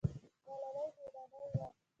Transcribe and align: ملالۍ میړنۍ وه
ملالۍ 0.45 0.87
میړنۍ 0.97 1.47
وه 1.55 1.67